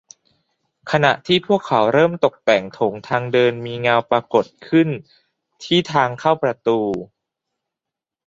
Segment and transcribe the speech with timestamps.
[0.91, 4.87] ขณะที่พวกเขาเริ่มตกแต่งโถงทางเดินมีเงาปรากฏขึ้น
[5.63, 6.79] ที่ทางเข้าประตู